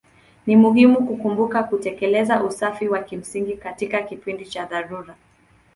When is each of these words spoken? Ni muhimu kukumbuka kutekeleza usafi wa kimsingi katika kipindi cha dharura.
Ni 0.47 0.55
muhimu 0.55 1.07
kukumbuka 1.07 1.63
kutekeleza 1.63 2.43
usafi 2.43 2.87
wa 2.89 3.03
kimsingi 3.03 3.57
katika 3.57 4.01
kipindi 4.01 4.45
cha 4.45 4.65
dharura. 4.65 5.15